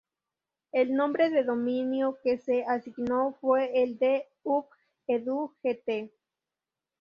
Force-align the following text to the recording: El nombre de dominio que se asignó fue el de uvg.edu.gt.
El 0.71 0.95
nombre 0.95 1.29
de 1.29 1.43
dominio 1.43 2.17
que 2.23 2.39
se 2.39 2.63
asignó 2.63 3.37
fue 3.39 3.83
el 3.83 3.99
de 3.99 4.25
uvg.edu.gt. 4.41 6.11